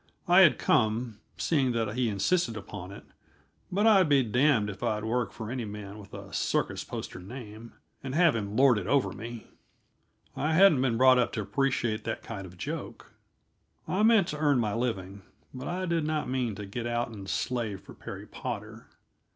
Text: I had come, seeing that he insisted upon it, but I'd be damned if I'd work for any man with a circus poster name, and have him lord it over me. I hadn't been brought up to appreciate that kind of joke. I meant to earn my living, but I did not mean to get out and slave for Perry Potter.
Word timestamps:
I 0.27 0.39
had 0.39 0.57
come, 0.57 1.19
seeing 1.37 1.73
that 1.73 1.93
he 1.93 2.09
insisted 2.09 2.57
upon 2.57 2.91
it, 2.91 3.03
but 3.71 3.85
I'd 3.85 4.09
be 4.09 4.23
damned 4.23 4.67
if 4.67 4.81
I'd 4.81 5.03
work 5.03 5.31
for 5.31 5.51
any 5.51 5.63
man 5.63 5.99
with 5.99 6.11
a 6.11 6.33
circus 6.33 6.83
poster 6.83 7.19
name, 7.19 7.73
and 8.03 8.15
have 8.15 8.35
him 8.35 8.55
lord 8.57 8.79
it 8.79 8.87
over 8.87 9.11
me. 9.13 9.45
I 10.35 10.55
hadn't 10.55 10.81
been 10.81 10.97
brought 10.97 11.19
up 11.19 11.33
to 11.33 11.41
appreciate 11.41 12.03
that 12.05 12.23
kind 12.23 12.47
of 12.47 12.57
joke. 12.57 13.13
I 13.87 14.01
meant 14.01 14.29
to 14.29 14.39
earn 14.39 14.57
my 14.57 14.73
living, 14.73 15.21
but 15.53 15.67
I 15.67 15.85
did 15.85 16.03
not 16.03 16.27
mean 16.27 16.55
to 16.55 16.65
get 16.65 16.87
out 16.87 17.09
and 17.09 17.29
slave 17.29 17.81
for 17.81 17.93
Perry 17.93 18.25
Potter. 18.25 18.87